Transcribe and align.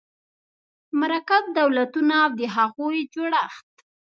مرکب 0.99 1.43
دولتونه 1.59 2.13
او 2.23 2.31
د 2.39 2.41
هغوی 2.55 2.99
جوړښت 3.13 3.69